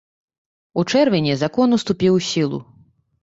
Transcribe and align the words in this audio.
У 0.81 0.83
чэрвені 0.93 1.33
закон 1.43 1.77
уступіў 1.77 2.11
у 2.21 2.21
сілу. 2.31 2.59